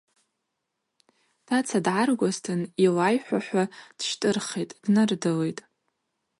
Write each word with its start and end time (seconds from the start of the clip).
Таца 1.47 1.77
дгӏаргуазтын 1.85 2.61
йлайхӏвахӏвуа 2.83 3.63
дщтӏырхитӏ, 3.97 4.77
днардылитӏ. 4.83 5.63